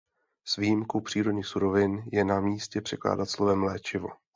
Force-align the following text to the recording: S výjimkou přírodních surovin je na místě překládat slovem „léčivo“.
S 0.45 0.57
výjimkou 0.57 1.01
přírodních 1.01 1.45
surovin 1.45 2.03
je 2.11 2.23
na 2.25 2.39
místě 2.41 2.81
překládat 2.81 3.29
slovem 3.29 3.63
„léčivo“. 3.63 4.07